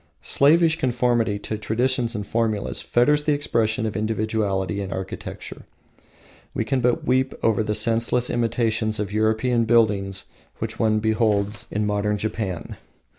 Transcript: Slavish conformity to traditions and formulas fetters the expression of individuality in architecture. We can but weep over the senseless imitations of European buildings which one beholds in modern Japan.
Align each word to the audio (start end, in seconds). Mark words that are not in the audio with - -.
Slavish 0.23 0.77
conformity 0.79 1.37
to 1.37 1.59
traditions 1.59 2.15
and 2.15 2.25
formulas 2.25 2.81
fetters 2.81 3.25
the 3.25 3.33
expression 3.33 3.85
of 3.85 3.95
individuality 3.95 4.81
in 4.81 4.91
architecture. 4.91 5.67
We 6.55 6.65
can 6.65 6.81
but 6.81 7.05
weep 7.05 7.35
over 7.43 7.61
the 7.61 7.75
senseless 7.75 8.31
imitations 8.31 8.99
of 8.99 9.13
European 9.13 9.65
buildings 9.65 10.25
which 10.57 10.79
one 10.79 11.01
beholds 11.01 11.67
in 11.69 11.85
modern 11.85 12.17
Japan. 12.17 12.77